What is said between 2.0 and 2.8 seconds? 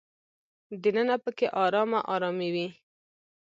ارامي وي.